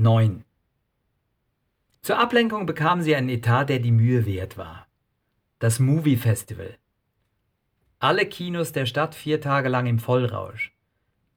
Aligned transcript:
Neun. 0.00 0.44
Zur 2.02 2.20
Ablenkung 2.20 2.66
bekamen 2.66 3.02
sie 3.02 3.16
einen 3.16 3.28
Etat, 3.28 3.64
der 3.64 3.80
die 3.80 3.90
Mühe 3.90 4.26
wert 4.26 4.56
war. 4.56 4.86
Das 5.58 5.80
Movie 5.80 6.16
Festival. 6.16 6.78
Alle 7.98 8.24
Kinos 8.24 8.70
der 8.70 8.86
Stadt 8.86 9.16
vier 9.16 9.40
Tage 9.40 9.68
lang 9.68 9.86
im 9.86 9.98
Vollrausch. 9.98 10.72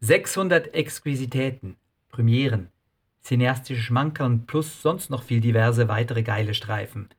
600 0.02 0.76
Exquisitäten, 0.76 1.76
Premieren, 2.10 2.70
cineastische 3.24 3.82
Schmankerl 3.82 4.38
plus 4.46 4.84
sonst 4.84 5.10
noch 5.10 5.24
viel 5.24 5.42
diverse 5.42 5.88
weitere 5.88 6.22
geile 6.22 6.54
Streifen. 6.54 7.10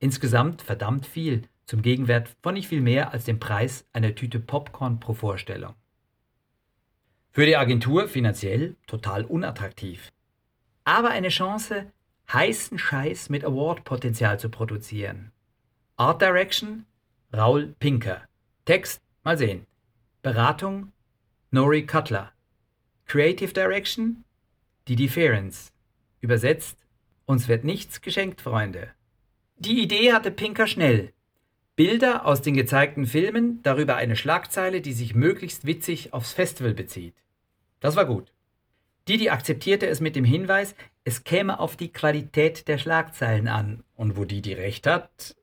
Insgesamt 0.00 0.60
verdammt 0.62 1.06
viel, 1.06 1.42
zum 1.66 1.82
Gegenwert 1.82 2.34
von 2.42 2.54
nicht 2.54 2.66
viel 2.66 2.80
mehr 2.80 3.12
als 3.12 3.26
dem 3.26 3.38
Preis 3.38 3.86
einer 3.92 4.16
Tüte 4.16 4.40
Popcorn 4.40 4.98
pro 4.98 5.14
Vorstellung. 5.14 5.76
Für 7.34 7.46
die 7.46 7.56
Agentur 7.56 8.06
finanziell 8.06 8.76
total 8.86 9.24
unattraktiv. 9.24 10.12
Aber 10.84 11.10
eine 11.10 11.30
Chance, 11.30 11.90
heißen 12.32 12.78
Scheiß 12.78 13.28
mit 13.28 13.44
Award-Potenzial 13.44 14.38
zu 14.38 14.50
produzieren. 14.50 15.32
Art 15.96 16.22
Direction, 16.22 16.86
Raul 17.32 17.74
Pinker. 17.80 18.22
Text, 18.66 19.02
mal 19.24 19.36
sehen. 19.36 19.66
Beratung, 20.22 20.92
Nori 21.50 21.84
Cutler. 21.84 22.30
Creative 23.06 23.52
Direction, 23.52 24.22
Didi 24.86 25.08
Ferenc. 25.08 25.54
Übersetzt, 26.20 26.78
uns 27.26 27.48
wird 27.48 27.64
nichts 27.64 28.00
geschenkt, 28.00 28.42
Freunde. 28.42 28.90
Die 29.56 29.82
Idee 29.82 30.12
hatte 30.12 30.30
Pinker 30.30 30.68
schnell. 30.68 31.12
Bilder 31.74 32.26
aus 32.26 32.42
den 32.42 32.54
gezeigten 32.54 33.06
Filmen, 33.06 33.60
darüber 33.64 33.96
eine 33.96 34.14
Schlagzeile, 34.14 34.80
die 34.80 34.92
sich 34.92 35.16
möglichst 35.16 35.66
witzig 35.66 36.12
aufs 36.12 36.32
Festival 36.32 36.74
bezieht. 36.74 37.23
Das 37.84 37.96
war 37.96 38.06
gut. 38.06 38.32
Didi 39.08 39.28
akzeptierte 39.28 39.86
es 39.86 40.00
mit 40.00 40.16
dem 40.16 40.24
Hinweis, 40.24 40.74
es 41.04 41.22
käme 41.22 41.60
auf 41.60 41.76
die 41.76 41.92
Qualität 41.92 42.66
der 42.66 42.78
Schlagzeilen 42.78 43.46
an. 43.46 43.84
Und 43.94 44.16
wo 44.16 44.24
Didi 44.24 44.54
recht 44.54 44.86
hat. 44.86 45.36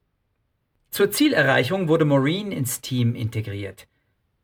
Zur 0.90 1.12
Zielerreichung 1.12 1.88
wurde 1.88 2.04
Maureen 2.04 2.52
ins 2.52 2.82
Team 2.82 3.14
integriert. 3.14 3.88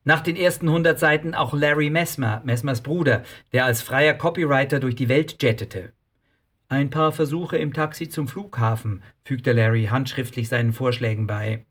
Nach 0.03 0.22
den 0.22 0.35
ersten 0.35 0.67
100 0.67 0.99
Seiten 0.99 1.33
auch 1.33 1.55
Larry 1.55 1.89
Messmer, 1.89 2.44
Messmers 2.45 2.81
Bruder, 2.81 3.23
der 3.52 3.66
als 3.66 3.81
freier 3.81 4.13
Copywriter 4.13 4.79
durch 4.79 4.94
die 4.94 5.09
Welt 5.09 5.41
jettete. 5.41 5.91
Ein 6.69 6.91
paar 6.91 7.11
Versuche 7.11 7.57
im 7.57 7.73
Taxi 7.73 8.09
zum 8.09 8.27
Flughafen, 8.27 9.02
fügte 9.23 9.53
Larry 9.53 9.85
handschriftlich 9.85 10.50
seinen 10.50 10.72
Vorschlägen 10.72 11.25
bei. 11.25 11.66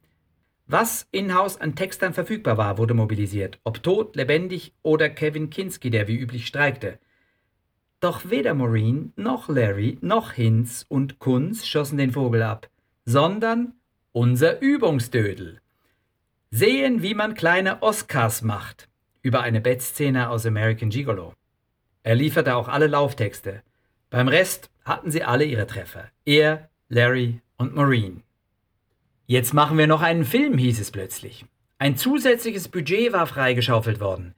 Was 0.69 1.07
in-house 1.13 1.61
an 1.61 1.77
Textern 1.77 2.13
verfügbar 2.13 2.59
war, 2.59 2.77
wurde 2.77 2.93
mobilisiert, 2.93 3.61
ob 3.63 3.85
tot, 3.85 4.17
lebendig 4.17 4.75
oder 4.83 5.09
Kevin 5.09 5.49
Kinski, 5.49 5.91
der 5.91 6.09
wie 6.09 6.17
üblich 6.17 6.49
streikte. 6.49 6.99
Doch 8.01 8.29
weder 8.31 8.53
Maureen 8.55 9.13
noch 9.15 9.49
Larry 9.49 9.99
noch 10.01 10.33
Hinz 10.33 10.85
und 10.89 11.21
Kunz 11.21 11.67
schossen 11.67 11.99
den 11.99 12.13
Vogel 12.13 12.43
ab, 12.43 12.69
sondern 13.05 13.75
unser 14.11 14.61
Übungsdödel. 14.61 15.61
Sehen, 16.51 17.01
wie 17.01 17.15
man 17.15 17.35
kleine 17.35 17.83
Oscars 17.83 18.43
macht, 18.43 18.89
über 19.23 19.43
eine 19.43 19.61
Bettszene 19.61 20.31
aus 20.31 20.47
American 20.47 20.91
Gigolo. 20.91 21.35
Er 22.03 22.17
lieferte 22.17 22.57
auch 22.57 22.69
alle 22.69 22.89
Lauftexte. 22.89 23.63
Beim 24.11 24.29
Rest 24.29 24.71
hatten 24.85 25.11
sie 25.11 25.23
alle 25.23 25.45
ihre 25.45 25.67
Treffer. 25.67 26.09
Er, 26.25 26.71
Larry 26.89 27.41
und 27.57 27.75
Maureen. 27.75 28.23
Jetzt 29.29 29.55
machen 29.55 29.77
wir 29.77 29.89
noch 29.89 30.03
einen 30.03 30.25
Film, 30.25 30.57
hieß 30.57 30.79
es 30.79 30.93
plötzlich. 30.93 31.45
Ein 31.79 31.97
zusätzliches 31.97 32.69
Budget 32.69 33.13
war 33.13 33.27
freigeschaufelt 33.27 33.99
worden. 33.99 34.35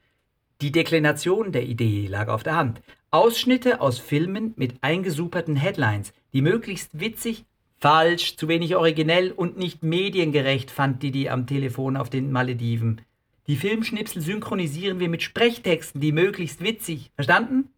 Die 0.62 0.72
Deklination 0.72 1.52
der 1.52 1.64
Idee 1.64 2.06
lag 2.06 2.28
auf 2.28 2.42
der 2.42 2.56
Hand. 2.56 2.80
Ausschnitte 3.10 3.82
aus 3.82 3.98
Filmen 3.98 4.54
mit 4.56 4.82
eingesuperten 4.82 5.56
Headlines, 5.56 6.14
die 6.32 6.40
möglichst 6.40 6.98
witzig, 6.98 7.44
falsch, 7.76 8.36
zu 8.36 8.48
wenig 8.48 8.76
originell 8.76 9.30
und 9.30 9.58
nicht 9.58 9.82
mediengerecht 9.82 10.70
fand 10.70 11.02
Didi 11.02 11.28
am 11.28 11.46
Telefon 11.46 11.98
auf 11.98 12.08
den 12.08 12.32
Malediven. 12.32 13.02
Die 13.46 13.56
Filmschnipsel 13.56 14.22
synchronisieren 14.22 15.00
wir 15.00 15.10
mit 15.10 15.22
Sprechtexten, 15.22 16.00
die 16.00 16.12
möglichst 16.12 16.62
witzig. 16.62 17.10
Verstanden? 17.14 17.70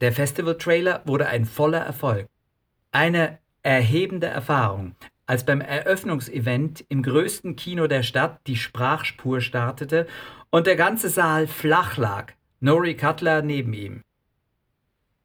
Der 0.00 0.12
Festival-Trailer 0.12 1.02
wurde 1.04 1.26
ein 1.26 1.44
voller 1.44 1.80
Erfolg. 1.80 2.26
Eine 2.92 3.38
erhebende 3.62 4.26
Erfahrung, 4.26 4.94
als 5.26 5.44
beim 5.44 5.60
Eröffnungsevent 5.60 6.84
im 6.88 7.02
größten 7.02 7.56
Kino 7.56 7.86
der 7.86 8.02
Stadt 8.02 8.40
die 8.46 8.56
Sprachspur 8.56 9.40
startete 9.40 10.06
und 10.50 10.66
der 10.66 10.76
ganze 10.76 11.08
Saal 11.08 11.46
flach 11.46 11.96
lag, 11.96 12.32
Nori 12.60 12.94
Cutler 12.94 13.42
neben 13.42 13.72
ihm. 13.72 14.02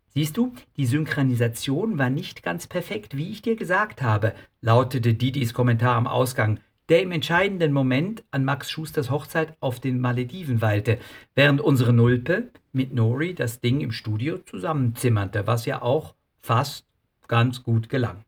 Siehst 0.08 0.38
du, 0.38 0.54
die 0.76 0.86
Synchronisation 0.86 1.98
war 1.98 2.10
nicht 2.10 2.44
ganz 2.44 2.66
perfekt, 2.68 3.16
wie 3.16 3.30
ich 3.30 3.42
dir 3.42 3.56
gesagt 3.56 4.02
habe, 4.02 4.34
lautete 4.62 5.14
Didis 5.14 5.54
Kommentar 5.54 5.96
am 5.96 6.08
Ausgang, 6.08 6.60
der 6.90 7.04
im 7.04 7.12
entscheidenden 7.12 7.72
Moment 7.72 8.24
an 8.32 8.44
Max 8.44 8.72
Schusters 8.72 9.12
Hochzeit 9.12 9.56
auf 9.60 9.80
den 9.80 10.00
Malediven 10.02 10.62
weilte, 10.62 10.98
während 11.36 11.62
unsere 11.62 11.94
Nulpe 11.94 12.50
mit 12.74 12.94
Nori 12.94 13.36
das 13.36 13.60
Ding 13.60 13.82
im 13.82 13.92
Studio 13.92 14.40
zusammenzimmerte, 14.40 15.46
was 15.46 15.66
ja 15.66 15.84
auch 15.84 16.16
fast 16.42 16.88
ganz 17.28 17.64
gut 17.64 17.90
gelang. 17.90 18.26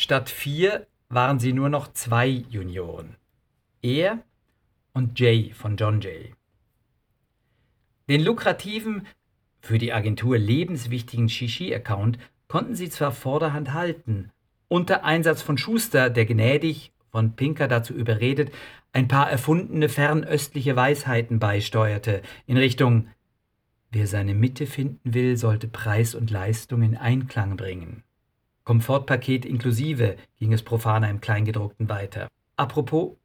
Statt 0.00 0.30
vier 0.30 0.86
waren 1.08 1.40
sie 1.40 1.52
nur 1.52 1.68
noch 1.68 1.92
zwei 1.92 2.28
Junioren. 2.28 3.16
Er 3.82 4.22
und 4.92 5.18
Jay 5.18 5.50
von 5.52 5.76
John 5.76 6.00
Jay. 6.00 6.34
Den 8.08 8.22
lukrativen, 8.22 9.08
für 9.60 9.78
die 9.78 9.92
Agentur 9.92 10.38
lebenswichtigen 10.38 11.28
Shishi-Account 11.28 12.20
konnten 12.46 12.76
sie 12.76 12.90
zwar 12.90 13.10
vorderhand 13.10 13.72
halten, 13.72 14.30
unter 14.68 15.02
Einsatz 15.02 15.42
von 15.42 15.58
Schuster, 15.58 16.10
der 16.10 16.26
gnädig 16.26 16.92
von 17.10 17.34
Pinker 17.34 17.66
dazu 17.66 17.92
überredet, 17.92 18.52
ein 18.92 19.08
paar 19.08 19.28
erfundene 19.28 19.88
fernöstliche 19.88 20.76
Weisheiten 20.76 21.40
beisteuerte, 21.40 22.22
in 22.46 22.56
Richtung 22.56 23.08
Wer 23.90 24.06
seine 24.06 24.34
Mitte 24.34 24.66
finden 24.66 25.12
will, 25.12 25.36
sollte 25.36 25.66
Preis 25.66 26.14
und 26.14 26.30
Leistung 26.30 26.82
in 26.82 26.96
Einklang 26.96 27.56
bringen. 27.56 28.04
Komfortpaket 28.68 29.46
inklusive, 29.46 30.18
ging 30.38 30.52
es 30.52 30.62
profaner 30.62 31.08
im 31.08 31.22
Kleingedruckten 31.22 31.88
weiter. 31.88 32.28
Apropos, 32.56 33.16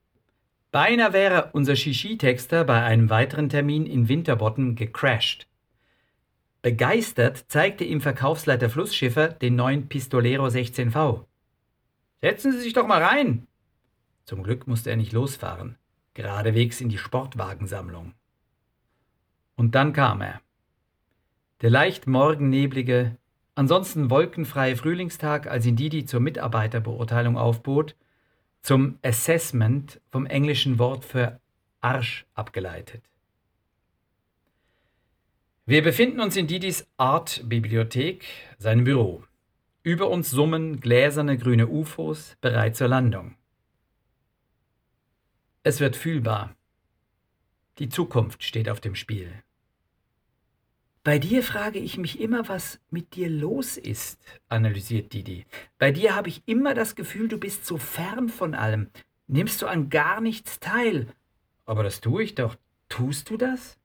beinahe 0.71 1.11
wäre 1.11 1.49
unser 1.51 1.75
Shishi-Texter 1.75 2.63
bei 2.63 2.81
einem 2.81 3.09
weiteren 3.09 3.49
Termin 3.49 3.85
in 3.85 4.07
Winterbotten 4.07 4.77
gecrashed. 4.77 5.49
Begeistert 6.61 7.43
zeigte 7.49 7.83
ihm 7.83 7.99
Verkaufsleiter 7.99 8.69
Flussschiffer 8.69 9.27
den 9.27 9.57
neuen 9.57 9.89
Pistolero 9.89 10.45
16V. 10.45 11.25
Setzen 12.21 12.53
Sie 12.53 12.61
sich 12.61 12.71
doch 12.71 12.87
mal 12.87 13.03
rein! 13.03 13.45
Zum 14.23 14.43
Glück 14.43 14.65
musste 14.65 14.91
er 14.91 14.95
nicht 14.95 15.11
losfahren, 15.11 15.77
geradewegs 16.13 16.79
in 16.79 16.87
die 16.87 16.97
Sportwagensammlung. 16.97 18.13
Und 19.57 19.75
dann 19.75 19.91
kam 19.91 20.21
er. 20.21 20.39
Der 21.59 21.69
leicht 21.69 22.07
morgenneblige, 22.07 23.17
ansonsten 23.55 24.09
wolkenfreie 24.09 24.75
Frühlingstag, 24.75 25.47
als 25.47 25.65
ihn 25.65 25.75
Didi 25.75 26.05
zur 26.05 26.19
Mitarbeiterbeurteilung 26.19 27.37
aufbot, 27.37 27.95
zum 28.61 28.97
Assessment 29.03 29.99
vom 30.09 30.25
englischen 30.25 30.79
Wort 30.79 31.05
für 31.05 31.39
Arsch 31.81 32.25
abgeleitet. 32.33 33.03
Wir 35.65 35.81
befinden 35.81 36.19
uns 36.19 36.35
in 36.35 36.47
Didis 36.47 36.87
Art-Bibliothek, 36.97 38.25
seinem 38.57 38.83
Büro. 38.83 39.23
Über 39.81 40.09
uns 40.09 40.29
summen 40.29 40.79
gläserne 40.79 41.37
grüne 41.37 41.67
UFOs 41.67 42.37
bereit 42.41 42.75
zur 42.75 42.87
Landung. 42.87 43.35
Es 45.63 45.79
wird 45.79 45.95
fühlbar. 45.95 46.55
Die 47.79 47.89
Zukunft 47.89 48.43
steht 48.43 48.69
auf 48.69 48.79
dem 48.79 48.95
Spiel. 48.95 49.42
Bei 51.03 51.19
dir 51.19 51.43
frage 51.43 51.79
ich 51.79 51.97
mich 51.97 52.21
immer, 52.21 52.47
was 52.47 52.79
mit 52.89 53.15
dir 53.15 53.29
los 53.29 53.75
ist, 53.75 54.21
analysiert 54.47 55.11
Didi. 55.11 55.45
Bei 55.77 55.91
dir 55.91 56.15
habe 56.15 56.29
ich 56.29 56.43
immer 56.45 56.73
das 56.73 56.95
Gefühl, 56.95 57.27
du 57.27 57.37
bist 57.37 57.65
so 57.65 57.77
fern 57.77 58.29
von 58.29 58.55
allem. 58.55 58.89
Nimmst 59.27 59.61
du 59.61 59.67
an 59.67 59.89
gar 59.89 60.21
nichts 60.21 60.61
teil. 60.61 61.07
Aber 61.65 61.83
das 61.83 61.99
tue 61.99 62.23
ich 62.23 62.35
doch. 62.35 62.55
Tust 62.87 63.29
du 63.29 63.35
das? 63.35 63.77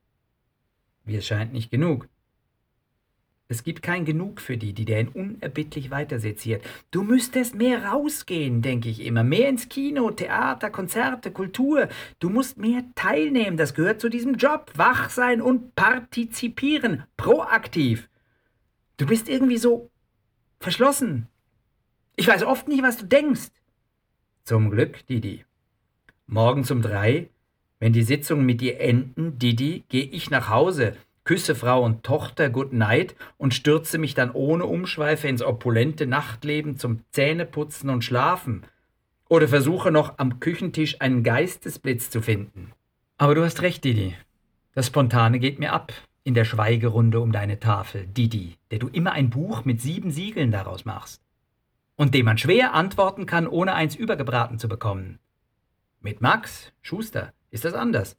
Mir 1.05 1.21
scheint 1.21 1.53
nicht 1.53 1.73
genug. 1.73 2.09
Es 3.51 3.65
gibt 3.65 3.81
kein 3.81 4.05
Genug 4.05 4.43
für 4.43 4.59
die, 4.59 4.75
die 4.75 4.85
den 4.85 5.09
unerbittlich 5.09 5.91
weiterseziert. 5.91 6.63
Du 6.91 7.03
müsstest 7.03 7.55
mehr 7.55 7.87
rausgehen, 7.87 8.61
denke 8.61 8.91
ich 8.91 9.01
immer. 9.01 9.25
Mehr 9.25 9.49
ins 9.49 9.71
Kino, 9.71 10.11
Theater, 10.11 10.69
Konzerte, 10.69 11.31
Kultur. 11.31 11.89
Du 12.19 12.29
musst 12.29 12.59
mehr 12.59 12.85
teilnehmen. 12.95 13.57
Das 13.57 13.73
gehört 13.73 14.03
zu 14.03 14.11
diesem 14.11 14.35
Job. 14.35 14.71
Wach 14.75 15.09
sein 15.09 15.41
und 15.41 15.75
partizipieren. 15.75 17.05
Proaktiv. 17.17 18.11
Du 18.99 19.07
bist 19.07 19.31
irgendwie 19.31 19.57
so 19.57 19.91
verschlossen. 20.61 21.27
Ich 22.17 22.29
weiß 22.29 22.43
oft 22.43 22.69
nicht, 22.69 22.83
was 22.83 22.99
du 22.99 23.07
denkst. 23.07 23.49
Zum 24.45 24.71
Glück, 24.71 25.07
Didi. 25.07 25.47
Morgen 26.27 26.67
um 26.71 26.83
drei, 26.83 27.31
wenn 27.79 27.95
die 27.95 28.03
Sitzungen 28.03 28.45
mit 28.45 28.61
dir 28.61 28.79
enden, 28.79 29.39
Didi, 29.39 29.85
gehe 29.89 30.05
ich 30.05 30.29
nach 30.29 30.51
Hause 30.51 30.95
küsse 31.29 31.55
Frau 31.55 31.85
und 31.85 32.05
Tochter 32.05 32.49
Good 32.49 32.73
Night 32.73 33.15
und 33.37 33.53
stürze 33.53 33.99
mich 33.99 34.15
dann 34.15 34.31
ohne 34.31 34.65
Umschweife 34.65 35.29
ins 35.29 35.43
opulente 35.43 36.07
Nachtleben 36.07 36.79
zum 36.79 37.05
Zähneputzen 37.11 37.91
und 37.91 38.03
Schlafen. 38.03 38.63
Oder 39.29 39.47
versuche 39.47 39.91
noch 39.91 40.15
am 40.17 40.41
Küchentisch 40.41 41.03
einen 41.03 41.23
Geistesblitz 41.23 42.09
zu 42.09 42.23
finden. 42.23 42.73
Aber 43.19 43.35
du 43.35 43.45
hast 43.45 43.61
recht, 43.61 43.85
Didi. 43.85 44.15
Das 44.73 44.87
Spontane 44.87 45.39
geht 45.39 45.59
mir 45.59 45.75
ab 45.75 45.93
in 46.25 46.33
der 46.33 46.47
Schweigerunde 46.47 47.21
um 47.21 47.31
deine 47.31 47.61
Tafel, 47.61 48.07
Didi, 48.07 48.57
der 48.71 48.79
du 48.79 48.89
immer 48.89 49.13
ein 49.13 49.29
Buch 49.29 49.67
mit 49.67 49.83
sieben 49.83 50.11
Siegeln 50.11 50.51
daraus 50.51 50.87
machst. 50.87 51.21
Und 51.97 52.15
dem 52.15 52.25
man 52.25 52.39
schwer 52.39 52.73
antworten 52.73 53.27
kann, 53.27 53.47
ohne 53.47 53.75
eins 53.75 53.95
übergebraten 53.95 54.59
zu 54.59 54.67
bekommen. 54.67 55.19
Mit 56.01 56.23
Max, 56.23 56.73
Schuster, 56.81 57.35
ist 57.51 57.67
das 57.67 57.75
anders. 57.75 58.17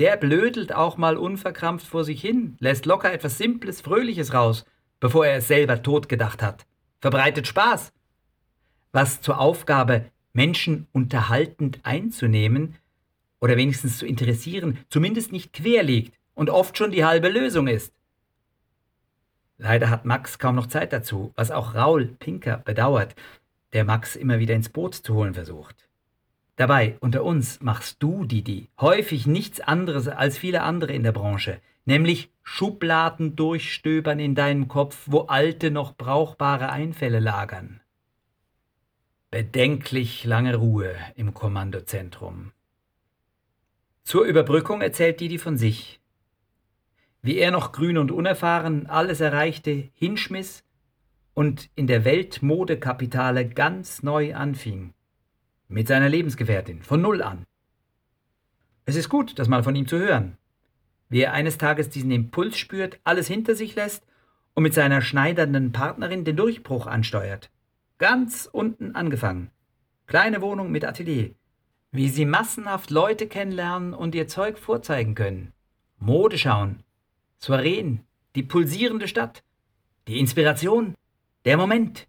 Der 0.00 0.16
blödelt 0.16 0.74
auch 0.74 0.96
mal 0.96 1.18
unverkrampft 1.18 1.86
vor 1.86 2.04
sich 2.04 2.22
hin, 2.22 2.56
lässt 2.58 2.86
locker 2.86 3.12
etwas 3.12 3.36
Simples, 3.36 3.82
Fröhliches 3.82 4.32
raus, 4.32 4.64
bevor 4.98 5.26
er 5.26 5.36
es 5.36 5.46
selber 5.46 5.82
totgedacht 5.82 6.42
hat. 6.42 6.66
Verbreitet 7.02 7.46
Spaß. 7.46 7.92
Was 8.92 9.20
zur 9.20 9.38
Aufgabe, 9.38 10.06
Menschen 10.32 10.86
unterhaltend 10.92 11.80
einzunehmen 11.82 12.76
oder 13.40 13.58
wenigstens 13.58 13.98
zu 13.98 14.06
interessieren, 14.06 14.78
zumindest 14.88 15.32
nicht 15.32 15.52
quer 15.52 15.82
liegt 15.82 16.18
und 16.32 16.48
oft 16.48 16.78
schon 16.78 16.92
die 16.92 17.04
halbe 17.04 17.28
Lösung 17.28 17.68
ist. 17.68 17.92
Leider 19.58 19.90
hat 19.90 20.06
Max 20.06 20.38
kaum 20.38 20.54
noch 20.54 20.68
Zeit 20.68 20.94
dazu, 20.94 21.32
was 21.36 21.50
auch 21.50 21.74
Raul 21.74 22.06
Pinker 22.06 22.56
bedauert, 22.56 23.14
der 23.74 23.84
Max 23.84 24.16
immer 24.16 24.38
wieder 24.38 24.54
ins 24.54 24.70
Boot 24.70 24.94
zu 24.94 25.14
holen 25.14 25.34
versucht. 25.34 25.89
Dabei, 26.56 26.96
unter 27.00 27.24
uns, 27.24 27.60
machst 27.60 28.02
du, 28.02 28.24
Didi, 28.24 28.68
häufig 28.80 29.26
nichts 29.26 29.60
anderes 29.60 30.08
als 30.08 30.36
viele 30.36 30.62
andere 30.62 30.92
in 30.92 31.02
der 31.02 31.12
Branche, 31.12 31.60
nämlich 31.84 32.30
Schubladen 32.42 33.36
durchstöbern 33.36 34.18
in 34.18 34.34
deinem 34.34 34.68
Kopf, 34.68 35.04
wo 35.06 35.20
alte, 35.20 35.70
noch 35.70 35.96
brauchbare 35.96 36.70
Einfälle 36.70 37.20
lagern. 37.20 37.80
Bedenklich 39.30 40.24
lange 40.24 40.56
Ruhe 40.56 40.94
im 41.14 41.34
Kommandozentrum. 41.34 42.52
Zur 44.02 44.24
Überbrückung 44.24 44.80
erzählt 44.80 45.20
Didi 45.20 45.38
von 45.38 45.56
sich, 45.56 46.00
wie 47.22 47.38
er 47.38 47.50
noch 47.50 47.72
grün 47.72 47.98
und 47.98 48.10
unerfahren 48.10 48.86
alles 48.86 49.20
erreichte, 49.20 49.90
hinschmiss 49.94 50.64
und 51.34 51.70
in 51.74 51.86
der 51.86 52.04
Weltmodekapitale 52.04 53.48
ganz 53.48 54.02
neu 54.02 54.34
anfing 54.34 54.94
mit 55.70 55.88
seiner 55.88 56.08
Lebensgefährtin, 56.08 56.82
von 56.82 57.00
null 57.00 57.22
an. 57.22 57.46
Es 58.84 58.96
ist 58.96 59.08
gut, 59.08 59.38
das 59.38 59.48
mal 59.48 59.62
von 59.62 59.76
ihm 59.76 59.86
zu 59.86 59.98
hören. 59.98 60.36
Wie 61.08 61.20
er 61.22 61.32
eines 61.32 61.58
Tages 61.58 61.88
diesen 61.88 62.10
Impuls 62.10 62.58
spürt, 62.58 62.98
alles 63.04 63.28
hinter 63.28 63.54
sich 63.54 63.76
lässt 63.76 64.04
und 64.54 64.64
mit 64.64 64.74
seiner 64.74 65.00
schneidernden 65.00 65.72
Partnerin 65.72 66.24
den 66.24 66.36
Durchbruch 66.36 66.86
ansteuert. 66.86 67.50
Ganz 67.98 68.48
unten 68.50 68.94
angefangen. 68.96 69.50
Kleine 70.06 70.40
Wohnung 70.40 70.72
mit 70.72 70.84
Atelier. 70.84 71.30
Wie 71.92 72.08
sie 72.08 72.24
massenhaft 72.24 72.90
Leute 72.90 73.26
kennenlernen 73.26 73.94
und 73.94 74.14
ihr 74.14 74.26
Zeug 74.26 74.58
vorzeigen 74.58 75.14
können. 75.14 75.52
Mode 75.98 76.38
schauen. 76.38 76.82
Soireen. 77.38 78.00
Die 78.34 78.42
pulsierende 78.42 79.08
Stadt. 79.08 79.42
Die 80.08 80.18
Inspiration. 80.18 80.94
Der 81.44 81.56
Moment 81.56 82.08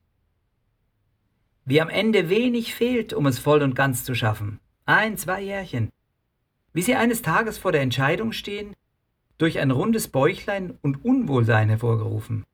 wie 1.66 1.82
am 1.82 1.90
Ende 1.90 2.30
wenig 2.30 2.74
fehlt, 2.74 3.14
um 3.14 3.26
es 3.26 3.40
voll 3.40 3.62
und 3.62 3.76
ganz 3.76 4.04
zu 4.04 4.16
schaffen. 4.16 4.60
Ein, 4.86 5.18
zwei 5.18 5.42
Jährchen. 5.42 5.90
Wie 6.74 6.82
sie 6.82 6.96
eines 6.96 7.22
Tages 7.22 7.58
vor 7.58 7.72
der 7.72 7.82
Entscheidung 7.82 8.32
stehen, 8.32 8.76
durch 9.38 9.60
ein 9.60 9.72
rundes 9.72 10.08
Bäuchlein 10.08 10.78
und 10.82 11.04
Unwohlsein 11.04 11.70
hervorgerufen. 11.70 12.46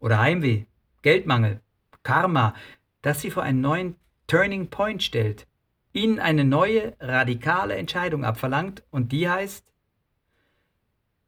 Oder 0.00 0.18
Heimweh, 0.18 0.64
Geldmangel, 1.02 1.60
Karma, 2.02 2.54
das 3.02 3.20
sie 3.20 3.30
vor 3.30 3.42
einen 3.42 3.60
neuen 3.60 3.96
Turning 4.26 4.68
Point 4.68 5.02
stellt, 5.02 5.46
ihnen 5.92 6.18
eine 6.18 6.44
neue, 6.44 6.96
radikale 7.00 7.76
Entscheidung 7.76 8.24
abverlangt 8.24 8.82
und 8.90 9.12
die 9.12 9.28
heißt, 9.28 9.64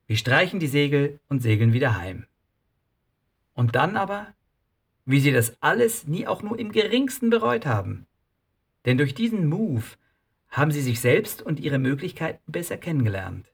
wir 0.06 0.16
streichen 0.16 0.60
die 0.60 0.66
Segel 0.66 1.20
und 1.28 1.40
segeln 1.40 1.72
wieder 1.72 1.96
heim. 1.96 2.26
Und 3.54 3.74
dann 3.74 3.96
aber 3.96 4.28
wie 5.06 5.20
sie 5.20 5.32
das 5.32 5.60
alles 5.60 6.06
nie 6.06 6.26
auch 6.26 6.42
nur 6.42 6.58
im 6.58 6.72
geringsten 6.72 7.30
bereut 7.30 7.66
haben. 7.66 8.06
Denn 8.84 8.98
durch 8.98 9.14
diesen 9.14 9.46
Move 9.46 9.84
haben 10.48 10.70
sie 10.70 10.82
sich 10.82 11.00
selbst 11.00 11.42
und 11.42 11.60
ihre 11.60 11.78
Möglichkeiten 11.78 12.40
besser 12.50 12.76
kennengelernt. 12.76 13.50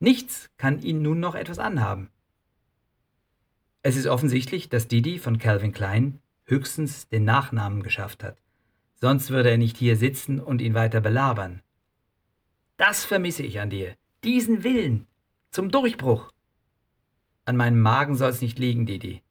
Nichts 0.00 0.50
kann 0.56 0.80
ihnen 0.80 1.02
nun 1.02 1.20
noch 1.20 1.34
etwas 1.34 1.58
anhaben. 1.58 2.10
Es 3.82 3.96
ist 3.96 4.06
offensichtlich, 4.06 4.68
dass 4.68 4.88
Didi 4.88 5.18
von 5.18 5.38
Calvin 5.38 5.72
Klein 5.72 6.20
höchstens 6.44 7.08
den 7.08 7.24
Nachnamen 7.24 7.82
geschafft 7.82 8.24
hat. 8.24 8.38
Sonst 8.94 9.30
würde 9.30 9.50
er 9.50 9.58
nicht 9.58 9.76
hier 9.76 9.96
sitzen 9.96 10.40
und 10.40 10.60
ihn 10.60 10.74
weiter 10.74 11.00
belabern. 11.00 11.62
Das 12.76 13.04
vermisse 13.04 13.42
ich 13.42 13.60
an 13.60 13.70
dir. 13.70 13.94
Diesen 14.24 14.64
Willen 14.64 15.06
zum 15.50 15.70
Durchbruch. 15.70 16.32
An 17.44 17.56
meinem 17.56 17.80
Magen 17.80 18.16
soll 18.16 18.30
es 18.30 18.42
nicht 18.42 18.58
liegen, 18.58 18.86
Didi. 18.86 19.22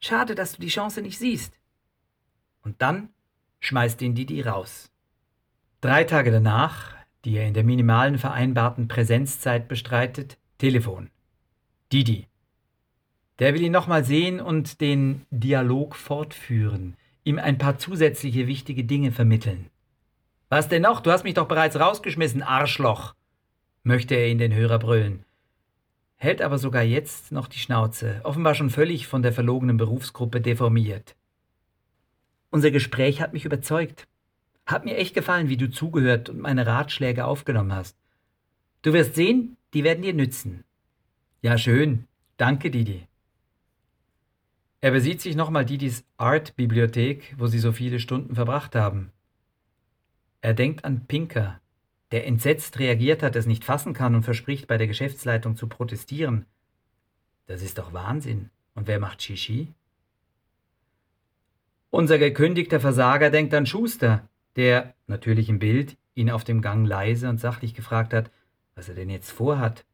Schade, 0.00 0.34
dass 0.34 0.52
du 0.52 0.62
die 0.62 0.68
Chance 0.68 1.02
nicht 1.02 1.18
siehst. 1.18 1.54
Und 2.62 2.80
dann 2.80 3.10
schmeißt 3.60 4.00
ihn 4.02 4.14
Didi 4.14 4.40
raus. 4.40 4.90
Drei 5.82 6.04
Tage 6.04 6.30
danach, 6.30 6.94
die 7.24 7.36
er 7.36 7.46
in 7.46 7.54
der 7.54 7.64
minimalen 7.64 8.18
vereinbarten 8.18 8.88
Präsenzzeit 8.88 9.68
bestreitet, 9.68 10.38
Telefon. 10.58 11.10
Didi. 11.92 12.26
Der 13.38 13.54
will 13.54 13.62
ihn 13.62 13.72
nochmal 13.72 14.04
sehen 14.04 14.40
und 14.40 14.80
den 14.80 15.26
Dialog 15.30 15.96
fortführen, 15.96 16.96
ihm 17.24 17.38
ein 17.38 17.58
paar 17.58 17.78
zusätzliche 17.78 18.46
wichtige 18.46 18.84
Dinge 18.84 19.12
vermitteln. 19.12 19.70
Was 20.48 20.68
denn 20.68 20.82
noch? 20.82 21.00
Du 21.00 21.10
hast 21.10 21.24
mich 21.24 21.34
doch 21.34 21.48
bereits 21.48 21.78
rausgeschmissen, 21.78 22.42
Arschloch, 22.42 23.14
möchte 23.82 24.14
er 24.14 24.28
in 24.28 24.38
den 24.38 24.54
Hörer 24.54 24.78
brüllen 24.78 25.24
hält 26.20 26.42
aber 26.42 26.58
sogar 26.58 26.82
jetzt 26.82 27.32
noch 27.32 27.48
die 27.48 27.58
Schnauze, 27.58 28.20
offenbar 28.24 28.54
schon 28.54 28.68
völlig 28.68 29.06
von 29.06 29.22
der 29.22 29.32
verlogenen 29.32 29.78
Berufsgruppe 29.78 30.42
deformiert. 30.42 31.16
Unser 32.50 32.70
Gespräch 32.70 33.22
hat 33.22 33.32
mich 33.32 33.46
überzeugt. 33.46 34.06
Hat 34.66 34.84
mir 34.84 34.98
echt 34.98 35.14
gefallen, 35.14 35.48
wie 35.48 35.56
du 35.56 35.70
zugehört 35.70 36.28
und 36.28 36.38
meine 36.38 36.66
Ratschläge 36.66 37.24
aufgenommen 37.24 37.72
hast. 37.72 37.96
Du 38.82 38.92
wirst 38.92 39.14
sehen, 39.14 39.56
die 39.72 39.82
werden 39.82 40.02
dir 40.02 40.12
nützen. 40.12 40.64
Ja, 41.40 41.56
schön. 41.56 42.04
Danke, 42.36 42.70
Didi. 42.70 43.06
Er 44.82 44.90
besieht 44.90 45.22
sich 45.22 45.36
nochmal 45.36 45.64
Didis 45.64 46.04
Art-Bibliothek, 46.18 47.34
wo 47.38 47.46
sie 47.46 47.58
so 47.58 47.72
viele 47.72 47.98
Stunden 47.98 48.34
verbracht 48.34 48.74
haben. 48.74 49.10
Er 50.42 50.52
denkt 50.52 50.84
an 50.84 51.06
Pinker, 51.06 51.60
der 52.12 52.26
entsetzt 52.26 52.78
reagiert 52.78 53.22
hat, 53.22 53.36
es 53.36 53.46
nicht 53.46 53.64
fassen 53.64 53.92
kann 53.92 54.14
und 54.14 54.22
verspricht, 54.22 54.66
bei 54.66 54.76
der 54.76 54.86
Geschäftsleitung 54.86 55.56
zu 55.56 55.68
protestieren. 55.68 56.46
Das 57.46 57.62
ist 57.62 57.78
doch 57.78 57.92
Wahnsinn. 57.92 58.50
Und 58.74 58.86
wer 58.86 59.00
macht 59.00 59.22
Shishi? 59.22 59.72
Unser 61.90 62.18
gekündigter 62.18 62.80
Versager 62.80 63.30
denkt 63.30 63.52
an 63.52 63.66
Schuster, 63.66 64.28
der, 64.56 64.94
natürlich 65.06 65.48
im 65.48 65.58
Bild, 65.58 65.96
ihn 66.14 66.30
auf 66.30 66.44
dem 66.44 66.62
Gang 66.62 66.86
leise 66.86 67.28
und 67.28 67.38
sachlich 67.38 67.74
gefragt 67.74 68.14
hat, 68.14 68.30
was 68.74 68.88
er 68.88 68.94
denn 68.94 69.10
jetzt 69.10 69.30
vorhat. 69.30 69.84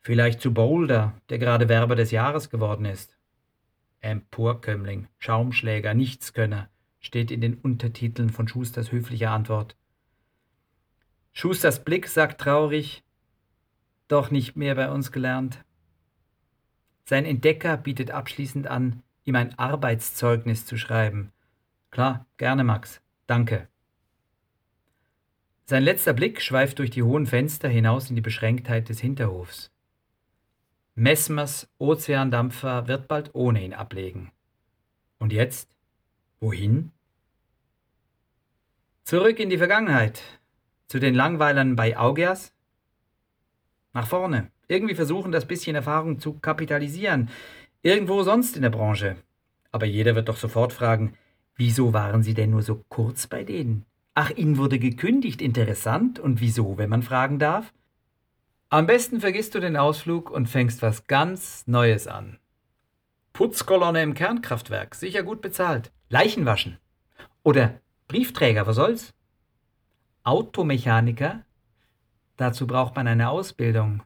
Vielleicht 0.00 0.40
zu 0.40 0.52
Boulder, 0.52 1.14
der 1.28 1.38
gerade 1.38 1.68
Werber 1.68 1.96
des 1.96 2.10
Jahres 2.10 2.50
geworden 2.50 2.84
ist. 2.84 3.16
Emporkömmling, 4.00 5.08
Schaumschläger, 5.18 5.94
Nichtskönner, 5.94 6.68
steht 7.00 7.30
in 7.30 7.40
den 7.40 7.54
Untertiteln 7.54 8.30
von 8.30 8.48
Schusters 8.48 8.92
höflicher 8.92 9.30
Antwort. 9.30 9.76
Schusters 11.32 11.84
Blick 11.84 12.08
sagt 12.08 12.40
traurig, 12.40 13.02
doch 14.08 14.30
nicht 14.30 14.56
mehr 14.56 14.74
bei 14.74 14.90
uns 14.90 15.12
gelernt. 15.12 15.64
Sein 17.04 17.24
Entdecker 17.24 17.76
bietet 17.76 18.10
abschließend 18.10 18.66
an, 18.66 19.02
ihm 19.24 19.36
ein 19.36 19.58
Arbeitszeugnis 19.58 20.66
zu 20.66 20.76
schreiben. 20.76 21.32
Klar, 21.90 22.26
gerne, 22.36 22.64
Max. 22.64 23.00
Danke. 23.26 23.68
Sein 25.66 25.84
letzter 25.84 26.12
Blick 26.12 26.42
schweift 26.42 26.80
durch 26.80 26.90
die 26.90 27.02
hohen 27.02 27.26
Fenster 27.26 27.68
hinaus 27.68 28.10
in 28.10 28.16
die 28.16 28.22
Beschränktheit 28.22 28.88
des 28.88 29.00
Hinterhofs. 29.00 29.70
Messmers 30.96 31.68
Ozeandampfer 31.78 32.88
wird 32.88 33.06
bald 33.06 33.34
ohne 33.34 33.64
ihn 33.64 33.72
ablegen. 33.72 34.32
Und 35.18 35.32
jetzt? 35.32 35.76
Wohin? 36.40 36.90
Zurück 39.04 39.38
in 39.38 39.50
die 39.50 39.58
Vergangenheit, 39.58 40.22
zu 40.90 40.98
den 40.98 41.14
Langweilern 41.14 41.76
bei 41.76 41.96
Augeas? 41.96 42.52
Nach 43.92 44.08
vorne. 44.08 44.50
Irgendwie 44.66 44.96
versuchen, 44.96 45.30
das 45.30 45.46
bisschen 45.46 45.76
Erfahrung 45.76 46.18
zu 46.18 46.32
kapitalisieren. 46.32 47.30
Irgendwo 47.82 48.24
sonst 48.24 48.56
in 48.56 48.62
der 48.62 48.70
Branche. 48.70 49.16
Aber 49.70 49.86
jeder 49.86 50.16
wird 50.16 50.28
doch 50.28 50.36
sofort 50.36 50.72
fragen, 50.72 51.14
wieso 51.54 51.92
waren 51.92 52.24
Sie 52.24 52.34
denn 52.34 52.50
nur 52.50 52.62
so 52.62 52.84
kurz 52.88 53.28
bei 53.28 53.44
denen? 53.44 53.86
Ach, 54.14 54.32
Ihnen 54.32 54.58
wurde 54.58 54.80
gekündigt, 54.80 55.40
interessant. 55.40 56.18
Und 56.18 56.40
wieso, 56.40 56.76
wenn 56.76 56.90
man 56.90 57.04
fragen 57.04 57.38
darf? 57.38 57.72
Am 58.68 58.86
besten 58.86 59.20
vergisst 59.20 59.54
du 59.54 59.60
den 59.60 59.76
Ausflug 59.76 60.28
und 60.28 60.48
fängst 60.48 60.82
was 60.82 61.06
ganz 61.06 61.68
Neues 61.68 62.08
an. 62.08 62.40
Putzkolonne 63.32 64.02
im 64.02 64.14
Kernkraftwerk, 64.14 64.96
sicher 64.96 65.22
gut 65.22 65.40
bezahlt. 65.40 65.92
Leichen 66.08 66.46
waschen. 66.46 66.78
Oder 67.44 67.80
Briefträger, 68.08 68.66
was 68.66 68.74
soll's? 68.74 69.14
Automechaniker? 70.22 71.44
Dazu 72.36 72.66
braucht 72.66 72.96
man 72.96 73.06
eine 73.06 73.30
Ausbildung. 73.30 74.02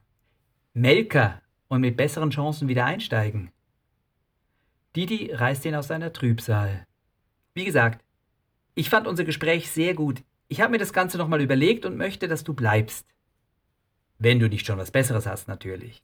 Melker 0.73 1.41
und 1.69 1.81
mit 1.81 1.97
besseren 1.97 2.31
Chancen 2.31 2.69
wieder 2.69 2.85
einsteigen. 2.85 3.51
Didi 4.97 5.33
reißt 5.33 5.65
ihn 5.65 5.75
aus 5.75 5.89
seiner 5.89 6.13
Trübsal. 6.13 6.87
Wie 7.55 7.65
gesagt, 7.65 8.05
ich 8.75 8.91
fand 8.91 9.07
unser 9.07 9.25
Gespräch 9.25 9.71
sehr 9.71 9.95
gut. 9.95 10.23
Ich 10.49 10.61
habe 10.61 10.73
mir 10.73 10.79
das 10.79 10.93
Ganze 10.93 11.19
nochmal 11.19 11.41
überlegt 11.41 11.85
und 11.85 11.97
möchte, 11.97 12.29
dass 12.29 12.45
du 12.45 12.55
bleibst. 12.55 13.07
Wenn 14.19 14.39
du 14.39 14.49
nicht 14.49 14.67
schon 14.67 14.79
was 14.79 14.91
Besseres 14.91 15.27
hast, 15.27 15.49
natürlich. 15.49 16.03